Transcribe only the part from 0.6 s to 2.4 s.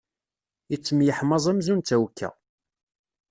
Yettemyeḥmaẓ amzun d tawekka.